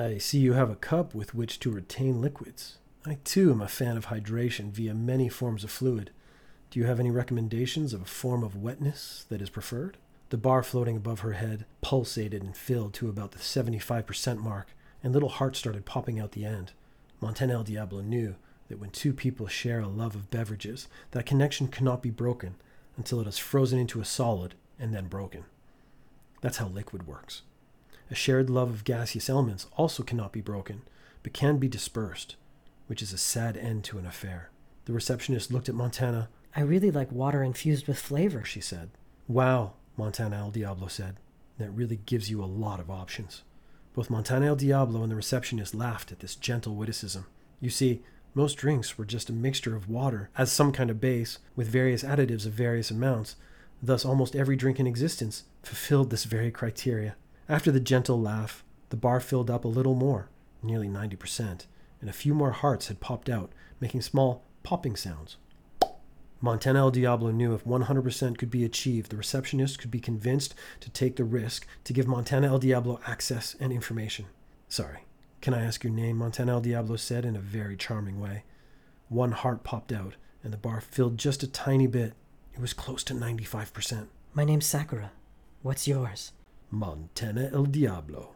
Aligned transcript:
I 0.00 0.16
see 0.16 0.38
you 0.38 0.54
have 0.54 0.70
a 0.70 0.76
cup 0.76 1.14
with 1.14 1.34
which 1.34 1.60
to 1.60 1.70
retain 1.70 2.22
liquids. 2.22 2.78
I 3.04 3.18
too 3.22 3.50
am 3.50 3.60
a 3.60 3.68
fan 3.68 3.98
of 3.98 4.06
hydration 4.06 4.70
via 4.70 4.94
many 4.94 5.28
forms 5.28 5.62
of 5.62 5.70
fluid. 5.70 6.10
Do 6.70 6.80
you 6.80 6.86
have 6.86 6.98
any 6.98 7.10
recommendations 7.10 7.92
of 7.92 8.00
a 8.00 8.06
form 8.06 8.42
of 8.42 8.56
wetness 8.56 9.26
that 9.28 9.42
is 9.42 9.50
preferred? 9.50 9.98
The 10.30 10.38
bar 10.38 10.62
floating 10.62 10.96
above 10.96 11.20
her 11.20 11.32
head 11.32 11.66
pulsated 11.82 12.40
and 12.40 12.56
filled 12.56 12.94
to 12.94 13.10
about 13.10 13.32
the 13.32 13.40
75% 13.40 14.38
mark, 14.38 14.68
and 15.02 15.12
little 15.12 15.28
hearts 15.28 15.58
started 15.58 15.84
popping 15.84 16.18
out 16.18 16.32
the 16.32 16.46
end. 16.46 16.72
Montana 17.20 17.52
El 17.52 17.64
Diablo 17.64 18.00
knew 18.00 18.36
that 18.68 18.78
when 18.78 18.90
two 18.90 19.12
people 19.12 19.48
share 19.48 19.80
a 19.80 19.86
love 19.86 20.14
of 20.14 20.30
beverages, 20.30 20.88
that 21.10 21.26
connection 21.26 21.68
cannot 21.68 22.00
be 22.00 22.10
broken 22.10 22.54
until 22.96 23.20
it 23.20 23.26
is 23.26 23.36
frozen 23.36 23.78
into 23.78 24.00
a 24.00 24.06
solid 24.06 24.54
and 24.78 24.94
then 24.94 25.08
broken. 25.08 25.44
That's 26.40 26.56
how 26.56 26.68
liquid 26.68 27.06
works. 27.06 27.42
A 28.10 28.14
shared 28.14 28.50
love 28.50 28.70
of 28.70 28.84
gaseous 28.84 29.30
elements 29.30 29.66
also 29.76 30.02
cannot 30.02 30.32
be 30.32 30.40
broken, 30.40 30.82
but 31.22 31.32
can 31.32 31.58
be 31.58 31.68
dispersed, 31.68 32.36
which 32.88 33.02
is 33.02 33.12
a 33.12 33.18
sad 33.18 33.56
end 33.56 33.84
to 33.84 33.98
an 33.98 34.06
affair. 34.06 34.50
The 34.86 34.92
receptionist 34.92 35.52
looked 35.52 35.68
at 35.68 35.74
Montana. 35.74 36.28
I 36.56 36.62
really 36.62 36.90
like 36.90 37.12
water 37.12 37.42
infused 37.42 37.86
with 37.86 37.98
flavor, 37.98 38.42
she 38.44 38.60
said. 38.60 38.90
Wow, 39.28 39.74
Montana 39.96 40.36
El 40.36 40.50
Diablo 40.50 40.88
said. 40.88 41.16
That 41.58 41.70
really 41.70 42.00
gives 42.06 42.30
you 42.30 42.42
a 42.42 42.46
lot 42.46 42.80
of 42.80 42.90
options. 42.90 43.42
Both 43.94 44.10
Montana 44.10 44.46
El 44.46 44.56
Diablo 44.56 45.02
and 45.02 45.12
the 45.12 45.16
receptionist 45.16 45.74
laughed 45.74 46.10
at 46.10 46.20
this 46.20 46.34
gentle 46.34 46.74
witticism. 46.74 47.26
You 47.60 47.70
see, 47.70 48.02
most 48.34 48.56
drinks 48.56 48.96
were 48.96 49.04
just 49.04 49.28
a 49.30 49.32
mixture 49.32 49.76
of 49.76 49.88
water 49.88 50.30
as 50.36 50.50
some 50.50 50.72
kind 50.72 50.90
of 50.90 51.00
base 51.00 51.38
with 51.54 51.68
various 51.68 52.02
additives 52.02 52.46
of 52.46 52.52
various 52.52 52.90
amounts. 52.90 53.36
Thus, 53.82 54.04
almost 54.04 54.34
every 54.34 54.56
drink 54.56 54.80
in 54.80 54.86
existence 54.86 55.44
fulfilled 55.62 56.10
this 56.10 56.24
very 56.24 56.50
criteria. 56.50 57.14
After 57.50 57.72
the 57.72 57.80
gentle 57.80 58.20
laugh, 58.20 58.62
the 58.90 58.96
bar 58.96 59.18
filled 59.18 59.50
up 59.50 59.64
a 59.64 59.68
little 59.68 59.96
more, 59.96 60.28
nearly 60.62 60.86
90%, 60.86 61.66
and 62.00 62.08
a 62.08 62.12
few 62.12 62.32
more 62.32 62.52
hearts 62.52 62.86
had 62.86 63.00
popped 63.00 63.28
out, 63.28 63.50
making 63.80 64.02
small 64.02 64.44
popping 64.62 64.94
sounds. 64.94 65.36
Montana 66.40 66.78
El 66.78 66.92
Diablo 66.92 67.32
knew 67.32 67.52
if 67.52 67.64
100% 67.64 68.38
could 68.38 68.52
be 68.52 68.64
achieved, 68.64 69.10
the 69.10 69.16
receptionist 69.16 69.80
could 69.80 69.90
be 69.90 69.98
convinced 69.98 70.54
to 70.78 70.90
take 70.90 71.16
the 71.16 71.24
risk 71.24 71.66
to 71.82 71.92
give 71.92 72.06
Montana 72.06 72.46
El 72.46 72.60
Diablo 72.60 73.00
access 73.04 73.56
and 73.58 73.72
information. 73.72 74.26
Sorry, 74.68 75.00
can 75.40 75.52
I 75.52 75.64
ask 75.64 75.82
your 75.82 75.92
name? 75.92 76.18
Montana 76.18 76.52
El 76.52 76.60
Diablo 76.60 76.94
said 76.94 77.24
in 77.24 77.34
a 77.34 77.40
very 77.40 77.76
charming 77.76 78.20
way. 78.20 78.44
One 79.08 79.32
heart 79.32 79.64
popped 79.64 79.90
out, 79.90 80.14
and 80.44 80.52
the 80.52 80.56
bar 80.56 80.80
filled 80.80 81.18
just 81.18 81.42
a 81.42 81.50
tiny 81.50 81.88
bit. 81.88 82.12
It 82.54 82.60
was 82.60 82.72
close 82.72 83.02
to 83.04 83.14
95%. 83.14 84.06
My 84.34 84.44
name's 84.44 84.66
Sakura. 84.66 85.10
What's 85.62 85.88
yours? 85.88 86.30
Montana 86.72 87.50
El 87.52 87.64
Diablo. 87.64 88.30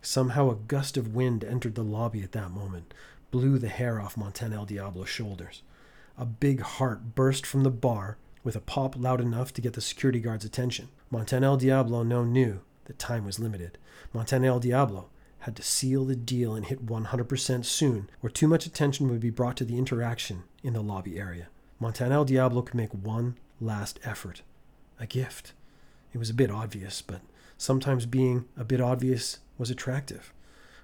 Somehow 0.00 0.48
a 0.48 0.54
gust 0.54 0.96
of 0.96 1.12
wind 1.12 1.42
entered 1.42 1.74
the 1.74 1.82
lobby 1.82 2.22
at 2.22 2.30
that 2.30 2.52
moment, 2.52 2.94
blew 3.32 3.58
the 3.58 3.68
hair 3.68 4.00
off 4.00 4.16
Montana 4.16 4.54
El 4.56 4.64
Diablo's 4.64 5.08
shoulders. 5.08 5.62
A 6.16 6.24
big 6.24 6.60
heart 6.60 7.16
burst 7.16 7.44
from 7.44 7.64
the 7.64 7.70
bar 7.70 8.16
with 8.44 8.54
a 8.54 8.60
pop 8.60 8.94
loud 8.96 9.20
enough 9.20 9.52
to 9.54 9.60
get 9.60 9.72
the 9.72 9.80
security 9.80 10.20
guard's 10.20 10.44
attention. 10.44 10.88
Montana 11.10 11.46
El 11.46 11.56
Diablo 11.56 12.04
now 12.04 12.22
knew 12.22 12.60
that 12.84 13.00
time 13.00 13.24
was 13.24 13.40
limited. 13.40 13.76
Montana 14.12 14.46
El 14.46 14.60
Diablo 14.60 15.08
had 15.40 15.56
to 15.56 15.62
seal 15.62 16.04
the 16.04 16.14
deal 16.14 16.54
and 16.54 16.66
hit 16.66 16.86
100% 16.86 17.64
soon, 17.64 18.08
or 18.22 18.30
too 18.30 18.46
much 18.46 18.66
attention 18.66 19.10
would 19.10 19.18
be 19.18 19.30
brought 19.30 19.56
to 19.56 19.64
the 19.64 19.78
interaction 19.78 20.44
in 20.62 20.74
the 20.74 20.80
lobby 20.80 21.18
area. 21.18 21.48
Montana 21.80 22.14
El 22.14 22.24
Diablo 22.24 22.62
could 22.62 22.76
make 22.76 22.92
one 22.92 23.36
last 23.60 23.98
effort 24.04 24.42
a 25.00 25.06
gift. 25.06 25.54
It 26.12 26.18
was 26.18 26.30
a 26.30 26.34
bit 26.34 26.52
obvious, 26.52 27.02
but 27.02 27.20
sometimes 27.56 28.06
being 28.06 28.46
a 28.56 28.64
bit 28.64 28.80
obvious 28.80 29.38
was 29.58 29.70
attractive. 29.70 30.32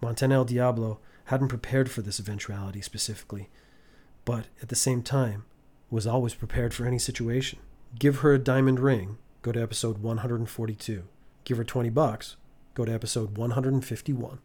Montana 0.00 0.34
El 0.36 0.44
Diablo 0.44 1.00
hadn't 1.26 1.48
prepared 1.48 1.90
for 1.90 2.02
this 2.02 2.18
eventuality 2.18 2.80
specifically 2.80 3.48
but 4.24 4.46
at 4.62 4.68
the 4.68 4.76
same 4.76 5.02
time 5.02 5.44
was 5.90 6.06
always 6.06 6.34
prepared 6.34 6.74
for 6.74 6.86
any 6.86 6.98
situation. 6.98 7.58
Give 7.98 8.18
her 8.18 8.32
a 8.32 8.38
diamond 8.38 8.80
ring, 8.80 9.18
go 9.42 9.52
to 9.52 9.62
episode 9.62 9.98
142. 9.98 11.04
Give 11.44 11.58
her 11.58 11.64
20 11.64 11.90
bucks, 11.90 12.36
go 12.74 12.84
to 12.84 12.92
episode 12.92 13.36
151. 13.36 14.38